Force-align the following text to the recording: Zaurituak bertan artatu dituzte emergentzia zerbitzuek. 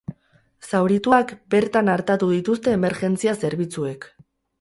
Zaurituak 0.77 1.33
bertan 1.55 1.91
artatu 1.97 2.29
dituzte 2.37 2.73
emergentzia 2.79 3.35
zerbitzuek. 3.43 4.09